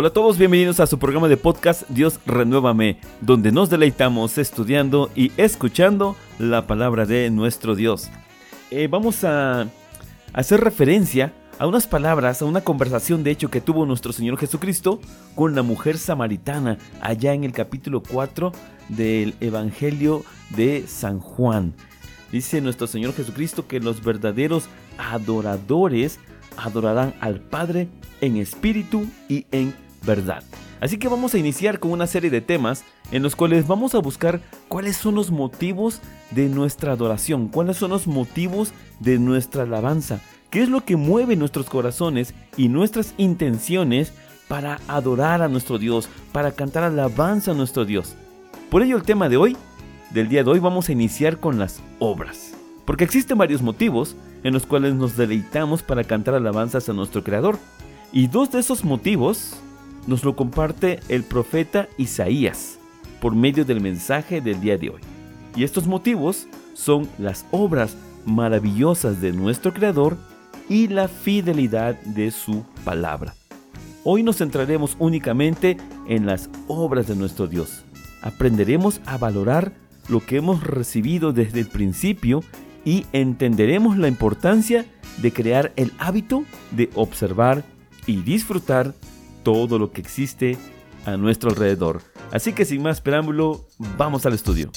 Hola 0.00 0.10
a 0.10 0.12
todos, 0.12 0.38
bienvenidos 0.38 0.78
a 0.78 0.86
su 0.86 0.96
programa 1.00 1.26
de 1.26 1.36
podcast 1.36 1.82
Dios 1.88 2.20
Renuévame, 2.24 3.00
donde 3.20 3.50
nos 3.50 3.68
deleitamos 3.68 4.38
estudiando 4.38 5.10
y 5.16 5.32
escuchando 5.36 6.14
la 6.38 6.68
palabra 6.68 7.04
de 7.04 7.28
nuestro 7.30 7.74
Dios. 7.74 8.08
Eh, 8.70 8.86
vamos 8.86 9.24
a 9.24 9.66
hacer 10.32 10.60
referencia 10.60 11.32
a 11.58 11.66
unas 11.66 11.88
palabras, 11.88 12.40
a 12.40 12.44
una 12.44 12.60
conversación 12.60 13.24
de 13.24 13.32
hecho 13.32 13.50
que 13.50 13.60
tuvo 13.60 13.86
nuestro 13.86 14.12
Señor 14.12 14.38
Jesucristo 14.38 15.00
con 15.34 15.56
la 15.56 15.64
mujer 15.64 15.98
samaritana 15.98 16.78
allá 17.00 17.34
en 17.34 17.42
el 17.42 17.50
capítulo 17.50 18.00
4 18.00 18.52
del 18.90 19.34
Evangelio 19.40 20.24
de 20.50 20.86
San 20.86 21.18
Juan. 21.18 21.74
Dice 22.30 22.60
nuestro 22.60 22.86
Señor 22.86 23.14
Jesucristo 23.14 23.66
que 23.66 23.80
los 23.80 24.04
verdaderos 24.04 24.68
adoradores 24.96 26.20
adorarán 26.56 27.14
al 27.20 27.40
Padre 27.40 27.88
en 28.20 28.36
espíritu 28.36 29.04
y 29.28 29.46
en 29.50 29.74
verdad. 30.04 30.42
Así 30.80 30.98
que 30.98 31.08
vamos 31.08 31.34
a 31.34 31.38
iniciar 31.38 31.80
con 31.80 31.90
una 31.90 32.06
serie 32.06 32.30
de 32.30 32.40
temas 32.40 32.84
en 33.10 33.22
los 33.22 33.34
cuales 33.34 33.66
vamos 33.66 33.94
a 33.94 33.98
buscar 33.98 34.40
cuáles 34.68 34.96
son 34.96 35.14
los 35.14 35.30
motivos 35.30 36.00
de 36.30 36.48
nuestra 36.48 36.92
adoración, 36.92 37.48
cuáles 37.48 37.76
son 37.76 37.90
los 37.90 38.06
motivos 38.06 38.72
de 39.00 39.18
nuestra 39.18 39.64
alabanza, 39.64 40.20
qué 40.50 40.62
es 40.62 40.68
lo 40.68 40.84
que 40.84 40.96
mueve 40.96 41.36
nuestros 41.36 41.66
corazones 41.66 42.34
y 42.56 42.68
nuestras 42.68 43.14
intenciones 43.16 44.12
para 44.46 44.80
adorar 44.88 45.42
a 45.42 45.48
nuestro 45.48 45.78
Dios, 45.78 46.08
para 46.32 46.52
cantar 46.52 46.84
alabanza 46.84 47.50
a 47.50 47.54
nuestro 47.54 47.84
Dios. 47.84 48.14
Por 48.70 48.82
ello 48.82 48.96
el 48.96 49.02
tema 49.02 49.28
de 49.28 49.36
hoy, 49.36 49.56
del 50.10 50.28
día 50.28 50.44
de 50.44 50.50
hoy, 50.50 50.58
vamos 50.58 50.88
a 50.88 50.92
iniciar 50.92 51.38
con 51.38 51.58
las 51.58 51.82
obras. 51.98 52.54
Porque 52.84 53.04
existen 53.04 53.36
varios 53.36 53.60
motivos 53.60 54.16
en 54.44 54.54
los 54.54 54.64
cuales 54.64 54.94
nos 54.94 55.16
deleitamos 55.16 55.82
para 55.82 56.04
cantar 56.04 56.34
alabanzas 56.34 56.88
a 56.88 56.94
nuestro 56.94 57.22
Creador. 57.22 57.58
Y 58.12 58.28
dos 58.28 58.50
de 58.50 58.60
esos 58.60 58.84
motivos 58.84 59.60
nos 60.08 60.24
lo 60.24 60.34
comparte 60.34 61.00
el 61.10 61.22
profeta 61.22 61.86
Isaías 61.98 62.78
por 63.20 63.34
medio 63.34 63.66
del 63.66 63.82
mensaje 63.82 64.40
del 64.40 64.58
día 64.58 64.78
de 64.78 64.88
hoy. 64.88 65.00
Y 65.54 65.64
estos 65.64 65.86
motivos 65.86 66.46
son 66.72 67.06
las 67.18 67.44
obras 67.50 67.94
maravillosas 68.24 69.20
de 69.20 69.32
nuestro 69.32 69.74
Creador 69.74 70.16
y 70.66 70.88
la 70.88 71.08
fidelidad 71.08 72.00
de 72.00 72.30
su 72.30 72.64
palabra. 72.86 73.34
Hoy 74.02 74.22
nos 74.22 74.38
centraremos 74.38 74.96
únicamente 74.98 75.76
en 76.08 76.24
las 76.24 76.48
obras 76.68 77.06
de 77.06 77.14
nuestro 77.14 77.46
Dios. 77.46 77.84
Aprenderemos 78.22 79.02
a 79.04 79.18
valorar 79.18 79.72
lo 80.08 80.20
que 80.24 80.38
hemos 80.38 80.64
recibido 80.64 81.34
desde 81.34 81.60
el 81.60 81.66
principio 81.66 82.42
y 82.82 83.04
entenderemos 83.12 83.98
la 83.98 84.08
importancia 84.08 84.86
de 85.20 85.32
crear 85.34 85.70
el 85.76 85.92
hábito 85.98 86.44
de 86.70 86.88
observar 86.94 87.62
y 88.06 88.22
disfrutar 88.22 88.94
todo 89.48 89.78
lo 89.78 89.92
que 89.92 90.02
existe 90.02 90.58
a 91.06 91.16
nuestro 91.16 91.48
alrededor. 91.48 92.02
Así 92.30 92.52
que 92.52 92.66
sin 92.66 92.82
más 92.82 93.00
preámbulo, 93.00 93.64
vamos 93.96 94.26
al 94.26 94.34
estudio. 94.34 94.70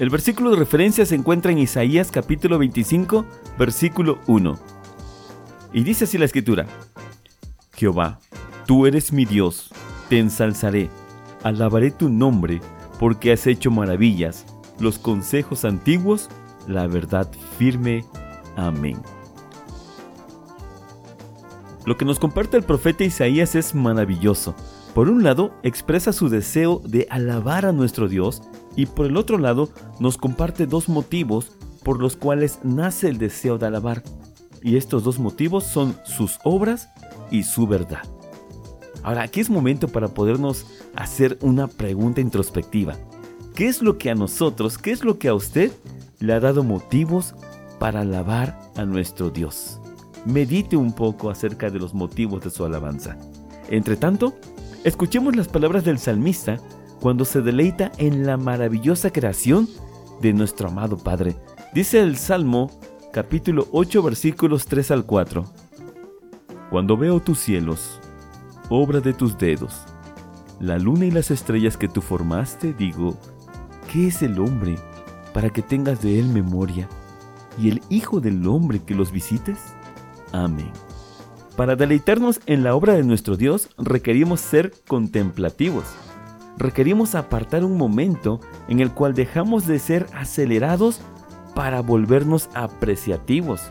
El 0.00 0.10
versículo 0.10 0.50
de 0.50 0.56
referencia 0.56 1.06
se 1.06 1.14
encuentra 1.14 1.52
en 1.52 1.58
Isaías 1.58 2.10
capítulo 2.10 2.58
25, 2.58 3.24
versículo 3.56 4.18
1. 4.26 4.58
Y 5.72 5.84
dice 5.84 6.02
así 6.02 6.18
la 6.18 6.24
escritura, 6.24 6.66
Jehová, 7.76 8.18
tú 8.66 8.86
eres 8.86 9.12
mi 9.12 9.24
Dios, 9.24 9.70
te 10.08 10.18
ensalzaré 10.18 10.90
Alabaré 11.42 11.90
tu 11.90 12.08
nombre 12.08 12.60
porque 12.98 13.32
has 13.32 13.46
hecho 13.46 13.70
maravillas, 13.70 14.46
los 14.78 14.98
consejos 14.98 15.64
antiguos, 15.64 16.28
la 16.68 16.86
verdad 16.86 17.28
firme. 17.58 18.04
Amén. 18.56 19.00
Lo 21.84 21.96
que 21.96 22.04
nos 22.04 22.20
comparte 22.20 22.56
el 22.56 22.62
profeta 22.62 23.02
Isaías 23.02 23.54
es 23.56 23.74
maravilloso. 23.74 24.54
Por 24.94 25.08
un 25.08 25.24
lado, 25.24 25.52
expresa 25.62 26.12
su 26.12 26.28
deseo 26.28 26.80
de 26.84 27.06
alabar 27.10 27.66
a 27.66 27.72
nuestro 27.72 28.08
Dios 28.08 28.42
y 28.76 28.86
por 28.86 29.06
el 29.06 29.16
otro 29.16 29.38
lado, 29.38 29.68
nos 29.98 30.16
comparte 30.16 30.66
dos 30.66 30.88
motivos 30.88 31.52
por 31.82 32.00
los 32.00 32.16
cuales 32.16 32.60
nace 32.62 33.08
el 33.08 33.18
deseo 33.18 33.58
de 33.58 33.66
alabar. 33.66 34.02
Y 34.62 34.76
estos 34.76 35.02
dos 35.02 35.18
motivos 35.18 35.64
son 35.64 35.96
sus 36.04 36.38
obras 36.44 36.88
y 37.30 37.42
su 37.42 37.66
verdad. 37.66 38.02
Ahora, 39.02 39.22
aquí 39.22 39.40
es 39.40 39.50
momento 39.50 39.88
para 39.88 40.08
podernos 40.08 40.66
hacer 40.94 41.38
una 41.40 41.66
pregunta 41.66 42.20
introspectiva. 42.20 42.96
¿Qué 43.54 43.66
es 43.66 43.82
lo 43.82 43.98
que 43.98 44.10
a 44.10 44.14
nosotros, 44.14 44.78
qué 44.78 44.92
es 44.92 45.04
lo 45.04 45.18
que 45.18 45.28
a 45.28 45.34
usted 45.34 45.72
le 46.20 46.32
ha 46.32 46.40
dado 46.40 46.62
motivos 46.62 47.34
para 47.78 48.00
alabar 48.00 48.58
a 48.76 48.84
nuestro 48.84 49.30
Dios? 49.30 49.80
Medite 50.24 50.76
un 50.76 50.92
poco 50.92 51.30
acerca 51.30 51.68
de 51.68 51.78
los 51.78 51.94
motivos 51.94 52.42
de 52.42 52.50
su 52.50 52.64
alabanza. 52.64 53.18
Entre 53.68 53.96
tanto, 53.96 54.34
escuchemos 54.84 55.36
las 55.36 55.48
palabras 55.48 55.84
del 55.84 55.98
salmista 55.98 56.58
cuando 57.00 57.24
se 57.24 57.42
deleita 57.42 57.90
en 57.98 58.24
la 58.24 58.36
maravillosa 58.36 59.10
creación 59.10 59.68
de 60.20 60.32
nuestro 60.32 60.68
amado 60.68 60.96
Padre. 60.96 61.36
Dice 61.74 62.00
el 62.00 62.16
Salmo 62.16 62.70
capítulo 63.12 63.66
8 63.72 64.02
versículos 64.02 64.66
3 64.66 64.92
al 64.92 65.04
4. 65.04 65.44
Cuando 66.70 66.96
veo 66.96 67.20
tus 67.20 67.40
cielos, 67.40 68.00
obra 68.72 69.00
de 69.00 69.12
tus 69.12 69.36
dedos. 69.36 69.84
La 70.58 70.78
luna 70.78 71.04
y 71.04 71.10
las 71.10 71.30
estrellas 71.30 71.76
que 71.76 71.88
tú 71.88 72.00
formaste, 72.00 72.72
digo, 72.72 73.18
¿qué 73.92 74.06
es 74.06 74.22
el 74.22 74.40
hombre 74.40 74.76
para 75.34 75.50
que 75.50 75.62
tengas 75.62 76.02
de 76.02 76.18
él 76.18 76.28
memoria? 76.28 76.88
¿Y 77.58 77.68
el 77.68 77.82
Hijo 77.90 78.20
del 78.20 78.46
hombre 78.46 78.80
que 78.80 78.94
los 78.94 79.12
visites? 79.12 79.58
Amén. 80.32 80.70
Para 81.56 81.76
deleitarnos 81.76 82.40
en 82.46 82.62
la 82.62 82.74
obra 82.74 82.94
de 82.94 83.02
nuestro 83.02 83.36
Dios 83.36 83.68
requerimos 83.76 84.40
ser 84.40 84.72
contemplativos. 84.86 85.84
Requerimos 86.56 87.14
apartar 87.14 87.64
un 87.64 87.76
momento 87.76 88.40
en 88.68 88.80
el 88.80 88.92
cual 88.92 89.12
dejamos 89.14 89.66
de 89.66 89.78
ser 89.78 90.06
acelerados 90.14 91.00
para 91.54 91.82
volvernos 91.82 92.48
apreciativos. 92.54 93.70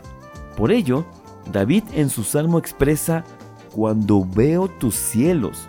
Por 0.56 0.70
ello, 0.70 1.04
David 1.50 1.82
en 1.94 2.08
su 2.08 2.22
salmo 2.22 2.58
expresa 2.58 3.24
cuando 3.72 4.24
veo 4.24 4.68
tus 4.68 4.94
cielos. 4.94 5.68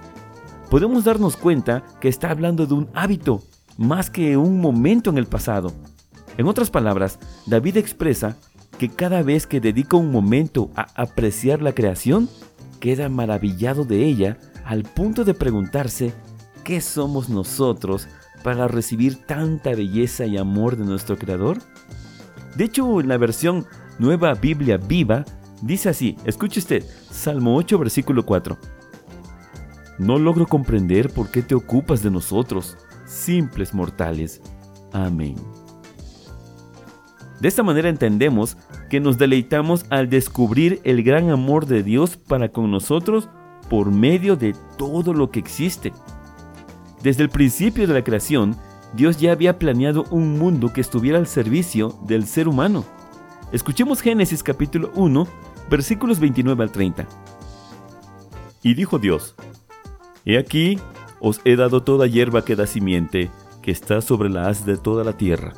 Podemos 0.69 1.03
darnos 1.03 1.37
cuenta 1.37 1.83
que 1.99 2.09
está 2.09 2.29
hablando 2.29 2.65
de 2.65 2.73
un 2.73 2.89
hábito 2.93 3.41
más 3.77 4.09
que 4.09 4.37
un 4.37 4.59
momento 4.59 5.09
en 5.09 5.17
el 5.17 5.25
pasado. 5.25 5.71
En 6.37 6.47
otras 6.47 6.69
palabras, 6.69 7.19
David 7.45 7.77
expresa 7.77 8.37
que 8.77 8.89
cada 8.89 9.21
vez 9.21 9.47
que 9.47 9.59
dedica 9.59 9.97
un 9.97 10.11
momento 10.11 10.69
a 10.75 10.87
apreciar 10.95 11.61
la 11.61 11.73
creación, 11.73 12.27
queda 12.79 13.07
maravillado 13.09 13.85
de 13.85 14.05
ella 14.05 14.37
al 14.65 14.83
punto 14.83 15.23
de 15.23 15.33
preguntarse 15.33 16.13
qué 16.63 16.81
somos 16.81 17.29
nosotros 17.29 18.07
para 18.43 18.67
recibir 18.67 19.25
tanta 19.25 19.71
belleza 19.71 20.25
y 20.25 20.37
amor 20.37 20.75
de 20.75 20.85
nuestro 20.85 21.17
Creador. 21.17 21.59
De 22.55 22.65
hecho, 22.65 22.99
en 22.99 23.07
la 23.07 23.17
versión 23.17 23.65
Nueva 23.99 24.33
Biblia 24.33 24.77
Viva, 24.77 25.23
Dice 25.63 25.87
así, 25.87 26.17
escuche 26.25 26.59
usted, 26.59 26.83
Salmo 27.09 27.55
8, 27.55 27.79
versículo 27.79 28.25
4. 28.25 28.57
No 29.97 30.19
logro 30.19 30.45
comprender 30.45 31.09
por 31.09 31.31
qué 31.31 31.41
te 31.41 31.55
ocupas 31.55 32.03
de 32.03 32.11
nosotros, 32.11 32.75
simples 33.05 33.73
mortales. 33.73 34.41
Amén. 34.91 35.35
De 37.39 37.47
esta 37.47 37.63
manera 37.63 37.87
entendemos 37.87 38.57
que 38.89 38.99
nos 38.99 39.17
deleitamos 39.17 39.85
al 39.89 40.09
descubrir 40.09 40.81
el 40.83 41.01
gran 41.01 41.29
amor 41.29 41.65
de 41.65 41.81
Dios 41.81 42.17
para 42.17 42.49
con 42.49 42.69
nosotros 42.69 43.29
por 43.69 43.89
medio 43.89 44.35
de 44.35 44.53
todo 44.77 45.13
lo 45.13 45.31
que 45.31 45.39
existe. 45.39 45.93
Desde 47.01 47.23
el 47.23 47.29
principio 47.29 47.87
de 47.87 47.93
la 47.93 48.03
creación, 48.03 48.57
Dios 48.93 49.17
ya 49.17 49.31
había 49.31 49.59
planeado 49.59 50.03
un 50.11 50.37
mundo 50.37 50.73
que 50.73 50.81
estuviera 50.81 51.19
al 51.19 51.27
servicio 51.27 51.97
del 52.05 52.25
ser 52.25 52.49
humano. 52.49 52.83
Escuchemos 53.53 54.01
Génesis 54.01 54.43
capítulo 54.43 54.91
1, 54.95 55.27
versículos 55.69 56.19
29 56.19 56.63
al 56.63 56.71
30. 56.71 57.07
Y 58.61 58.73
dijo 58.73 58.99
Dios, 58.99 59.35
He 60.25 60.37
aquí, 60.37 60.79
os 61.19 61.41
he 61.43 61.55
dado 61.55 61.83
toda 61.83 62.07
hierba 62.07 62.45
que 62.45 62.55
da 62.55 62.65
simiente, 62.65 63.29
que 63.61 63.71
está 63.71 64.01
sobre 64.01 64.29
la 64.29 64.47
haz 64.47 64.65
de 64.65 64.77
toda 64.77 65.03
la 65.03 65.17
tierra, 65.17 65.53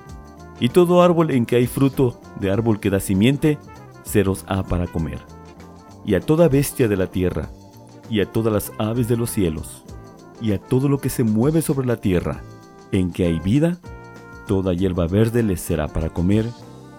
y 0.59 0.69
todo 0.69 1.01
árbol 1.01 1.31
en 1.31 1.45
que 1.45 1.57
hay 1.57 1.67
fruto 1.67 2.19
de 2.39 2.51
árbol 2.51 2.79
que 2.79 2.89
da 2.89 2.99
simiente, 2.99 3.59
seros 4.03 4.45
ha 4.47 4.63
para 4.63 4.87
comer, 4.87 5.19
y 6.05 6.15
a 6.15 6.19
toda 6.19 6.47
bestia 6.47 6.87
de 6.87 6.97
la 6.97 7.07
tierra, 7.07 7.49
y 8.09 8.21
a 8.21 8.31
todas 8.31 8.53
las 8.53 8.71
aves 8.77 9.07
de 9.07 9.17
los 9.17 9.29
cielos, 9.29 9.83
y 10.41 10.53
a 10.53 10.59
todo 10.59 10.89
lo 10.89 10.99
que 10.99 11.09
se 11.09 11.23
mueve 11.23 11.61
sobre 11.61 11.87
la 11.87 11.97
tierra, 11.97 12.41
en 12.91 13.11
que 13.11 13.25
hay 13.25 13.39
vida, 13.39 13.77
toda 14.47 14.73
hierba 14.73 15.07
verde 15.07 15.43
les 15.43 15.61
será 15.61 15.87
para 15.87 16.09
comer, 16.09 16.45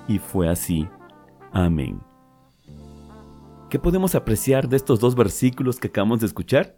y 0.08 0.18
fue 0.18 0.48
así. 0.48 0.88
Amén. 1.52 2.05
¿Qué 3.70 3.78
podemos 3.78 4.14
apreciar 4.14 4.68
de 4.68 4.76
estos 4.76 5.00
dos 5.00 5.14
versículos 5.14 5.78
que 5.78 5.88
acabamos 5.88 6.20
de 6.20 6.26
escuchar? 6.26 6.76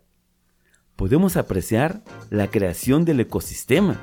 podemos 0.98 1.36
apreciar 1.36 2.02
la 2.28 2.48
creación 2.48 3.04
del 3.04 3.20
ecosistema. 3.20 4.02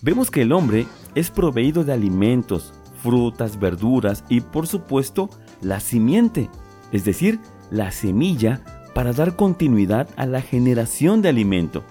Vemos 0.00 0.28
que 0.28 0.42
el 0.42 0.50
hombre 0.50 0.88
es 1.14 1.30
proveído 1.30 1.84
de 1.84 1.92
alimentos, 1.92 2.74
frutas, 3.00 3.60
verduras 3.60 4.24
y 4.28 4.40
por 4.40 4.66
supuesto 4.66 5.30
la 5.60 5.78
simiente, 5.78 6.50
es 6.90 7.04
decir, 7.04 7.38
la 7.70 7.92
semilla 7.92 8.64
para 8.92 9.12
dar 9.12 9.36
continuidad 9.36 10.08
a 10.16 10.26
la 10.26 10.42
generación 10.42 11.22
de 11.22 11.28
alimento. 11.28 11.84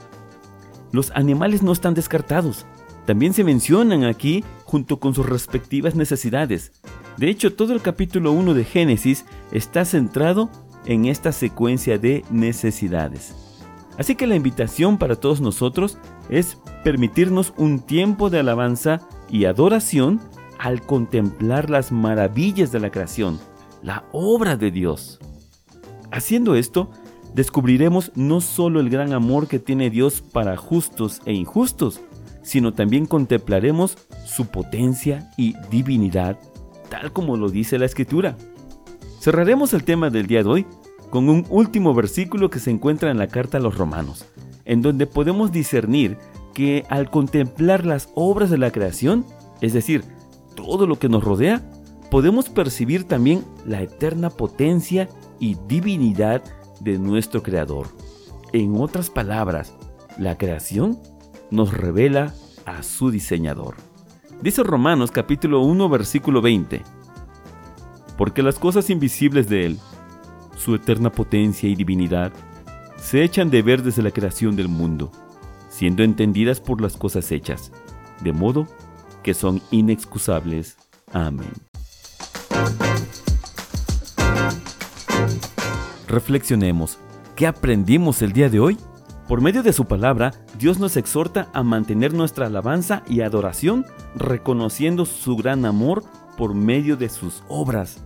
Los 0.92 1.12
animales 1.12 1.64
no 1.64 1.72
están 1.72 1.94
descartados, 1.94 2.66
también 3.06 3.34
se 3.34 3.46
mencionan 3.46 4.04
aquí 4.04 4.44
junto 4.66 5.00
con 5.00 5.16
sus 5.16 5.26
respectivas 5.26 5.96
necesidades. 5.96 6.74
De 7.18 7.30
hecho, 7.30 7.54
todo 7.54 7.74
el 7.74 7.82
capítulo 7.82 8.32
1 8.32 8.54
de 8.54 8.64
Génesis 8.64 9.26
está 9.52 9.86
centrado 9.86 10.50
en 10.86 11.06
esta 11.06 11.32
secuencia 11.32 11.98
de 11.98 12.24
necesidades. 12.32 13.36
Así 13.98 14.16
que 14.16 14.28
la 14.28 14.36
invitación 14.36 14.98
para 14.98 15.16
todos 15.16 15.42
nosotros 15.42 15.98
es 16.30 16.58
permitirnos 16.84 17.54
un 17.58 17.80
tiempo 17.80 18.30
de 18.30 18.40
alabanza 18.40 19.02
y 19.30 19.46
adoración 19.46 20.20
al 20.58 20.82
contemplar 20.82 21.70
las 21.70 21.92
maravillas 21.92 22.72
de 22.72 22.80
la 22.80 22.90
creación, 22.90 23.40
la 23.84 24.06
obra 24.12 24.58
de 24.58 24.72
Dios. 24.72 25.20
Haciendo 26.12 26.56
esto, 26.56 26.90
descubriremos 27.34 28.12
no 28.16 28.42
solo 28.42 28.80
el 28.80 28.90
gran 28.90 29.14
amor 29.14 29.48
que 29.48 29.60
tiene 29.60 29.90
Dios 29.90 30.22
para 30.22 30.58
justos 30.58 31.22
e 31.26 31.34
injustos, 31.34 32.02
sino 32.44 32.74
también 32.74 33.06
contemplaremos 33.06 33.98
su 34.26 34.48
potencia 34.48 35.32
y 35.38 35.56
divinidad, 35.70 36.38
tal 36.92 37.14
como 37.14 37.38
lo 37.38 37.50
dice 37.50 37.80
la 37.80 37.86
Escritura. 37.86 38.38
Cerraremos 39.20 39.74
el 39.74 39.86
tema 39.86 40.10
del 40.10 40.28
día 40.28 40.44
de 40.44 40.50
hoy 40.50 40.66
con 41.10 41.30
un 41.30 41.46
último 41.50 41.94
versículo 41.94 42.50
que 42.50 42.60
se 42.60 42.70
encuentra 42.70 43.10
en 43.10 43.18
la 43.18 43.28
carta 43.28 43.58
a 43.58 43.62
los 43.62 43.78
romanos, 43.78 44.26
en 44.66 44.82
donde 44.82 45.08
podemos 45.08 45.52
discernir 45.52 46.18
que 46.54 46.84
al 46.90 47.10
contemplar 47.10 47.86
las 47.86 48.10
obras 48.14 48.50
de 48.50 48.58
la 48.58 48.72
creación, 48.72 49.26
es 49.62 49.72
decir, 49.72 50.04
todo 50.56 50.86
lo 50.86 51.00
que 51.00 51.08
nos 51.08 51.24
rodea, 51.24 51.62
podemos 52.12 52.50
percibir 52.50 53.06
también 53.06 53.46
la 53.66 53.82
eterna 53.82 54.30
potencia 54.30 55.08
y 55.40 55.56
divinidad 55.68 56.44
de 56.82 57.00
nuestro 57.00 57.42
Creador. 57.42 57.88
En 58.52 58.76
otras 58.76 59.10
palabras, 59.10 59.74
la 60.18 60.38
creación 60.38 61.00
nos 61.52 61.74
revela 61.74 62.34
a 62.66 62.84
su 62.84 63.12
diseñador. 63.12 63.76
Dice 64.42 64.64
Romanos 64.64 65.12
capítulo 65.12 65.62
1 65.62 65.88
versículo 65.88 66.42
20. 66.42 66.82
Porque 68.18 68.42
las 68.42 68.58
cosas 68.58 68.90
invisibles 68.90 69.48
de 69.48 69.68
Él, 69.68 69.80
su 70.58 70.74
eterna 70.74 71.12
potencia 71.12 71.70
y 71.70 71.76
divinidad, 71.76 72.34
se 72.98 73.24
echan 73.24 73.52
de 73.52 73.62
ver 73.62 73.84
desde 73.84 74.02
la 74.02 74.10
creación 74.10 74.56
del 74.56 74.68
mundo, 74.68 75.12
siendo 75.70 76.02
entendidas 76.02 76.60
por 76.60 76.82
las 76.82 76.98
cosas 76.98 77.32
hechas, 77.32 77.72
de 78.22 78.34
modo 78.34 78.68
que 79.22 79.36
son 79.36 79.62
inexcusables. 79.70 80.78
Amén. 81.14 81.54
Reflexionemos, 86.08 86.98
¿qué 87.36 87.46
aprendimos 87.46 88.24
el 88.24 88.34
día 88.34 88.50
de 88.50 88.60
hoy? 88.60 88.78
Por 89.32 89.40
medio 89.40 89.64
de 89.64 89.72
su 89.72 89.86
palabra, 89.86 90.34
Dios 90.60 90.78
nos 90.78 90.98
exhorta 90.98 91.48
a 91.54 91.64
mantener 91.64 92.14
nuestra 92.14 92.48
alabanza 92.48 93.02
y 93.08 93.22
adoración, 93.22 93.86
reconociendo 94.14 95.06
su 95.06 95.38
gran 95.38 95.64
amor 95.64 96.04
por 96.36 96.54
medio 96.54 96.98
de 96.98 97.08
sus 97.08 97.42
obras. 97.48 98.04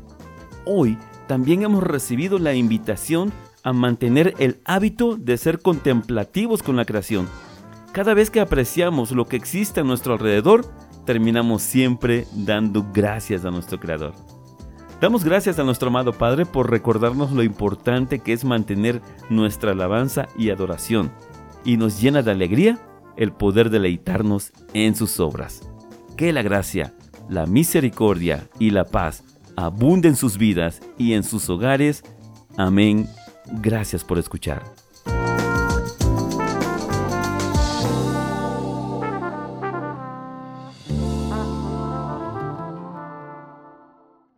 Hoy 0.68 1.00
también 1.28 1.64
hemos 1.64 1.82
recibido 1.82 2.38
la 2.38 2.54
invitación 2.54 3.34
a 3.64 3.74
mantener 3.74 4.36
el 4.38 4.62
hábito 4.66 5.18
de 5.18 5.36
ser 5.38 5.64
contemplativos 5.64 6.62
con 6.62 6.76
la 6.76 6.86
creación. 6.86 7.28
Cada 7.92 8.14
vez 8.14 8.30
que 8.30 8.40
apreciamos 8.40 9.10
lo 9.10 9.26
que 9.26 9.38
existe 9.38 9.80
a 9.80 9.84
nuestro 9.84 10.14
alrededor, 10.14 10.64
terminamos 11.08 11.64
siempre 11.64 12.28
dando 12.36 12.86
gracias 12.94 13.46
a 13.46 13.50
nuestro 13.50 13.80
Creador. 13.80 14.14
Damos 15.06 15.24
gracias 15.24 15.60
a 15.60 15.64
nuestro 15.64 15.90
amado 15.90 16.14
Padre 16.14 16.48
por 16.48 16.72
recordarnos 16.72 17.32
lo 17.32 17.44
importante 17.44 18.18
que 18.18 18.34
es 18.34 18.44
mantener 18.44 19.04
nuestra 19.30 19.74
alabanza 19.74 20.28
y 20.36 20.50
adoración, 20.50 21.12
y 21.64 21.78
nos 21.78 22.02
llena 22.02 22.24
de 22.24 22.32
alegría 22.32 22.80
el 23.16 23.32
poder 23.32 23.70
deleitarnos 23.70 24.52
en 24.74 24.96
sus 24.96 25.20
obras. 25.20 25.70
Que 26.18 26.34
la 26.34 26.42
gracia, 26.42 26.96
la 27.30 27.46
misericordia 27.46 28.50
y 28.58 28.72
la 28.72 28.84
paz 28.84 29.24
abunden 29.56 30.14
en 30.14 30.16
sus 30.16 30.40
vidas 30.40 30.82
y 30.98 31.14
en 31.14 31.22
sus 31.22 31.52
hogares. 31.52 32.04
Amén. 32.58 33.08
Gracias 33.62 34.04
por 34.04 34.18
escuchar. 34.18 34.64